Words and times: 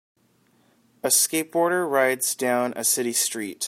A 1.03 1.09
skateboarder 1.09 1.87
rides 1.87 2.33
down 2.33 2.73
a 2.75 2.83
city 2.83 3.13
street. 3.13 3.59